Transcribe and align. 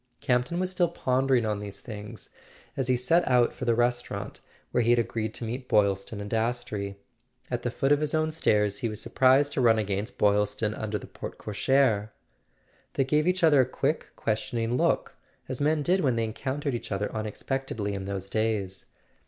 Campton 0.19 0.59
was 0.59 0.71
still 0.71 0.87
pondering 0.87 1.45
on 1.45 1.59
these 1.59 1.79
things 1.79 2.31
as 2.75 2.87
he 2.87 2.97
set 2.97 3.21
out 3.27 3.53
for 3.53 3.65
the 3.65 3.75
restau¬ 3.75 4.09
rant 4.09 4.41
where 4.71 4.81
he 4.81 4.89
had 4.89 4.97
agreed 4.97 5.31
to 5.35 5.43
meet 5.43 5.67
Boylston 5.69 6.19
and 6.19 6.27
Das 6.27 6.63
trey. 6.63 6.95
At 7.51 7.61
the 7.61 7.69
foot 7.69 7.91
of 7.91 7.99
his 8.01 8.15
own 8.15 8.31
stairs 8.31 8.79
he 8.79 8.89
was 8.89 8.99
surprised 8.99 9.53
to 9.53 9.61
run 9.61 9.77
against 9.77 10.17
Boylston 10.17 10.73
under 10.73 10.97
the 10.97 11.05
porte 11.05 11.37
cochere. 11.37 12.09
They 12.95 13.03
gave 13.03 13.27
each 13.27 13.43
other 13.43 13.61
a 13.61 13.65
quick 13.67 14.07
questioning 14.15 14.75
look, 14.75 15.17
as 15.47 15.61
men 15.61 15.83
did 15.83 15.99
when 16.01 16.15
they 16.15 16.23
encountered 16.23 16.73
each 16.73 16.91
other 16.91 17.13
unexpectedly 17.15 17.93
in 17.93 18.05
those 18.05 18.27
days. 18.27 18.87